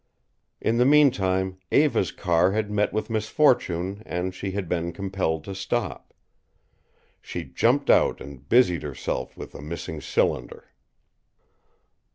[0.59, 5.43] In the mean time Eva's car had met with misfortune, and she had been compelled
[5.43, 6.15] to stop.
[7.21, 10.69] She jumped out and busied herself with a missing cylinder.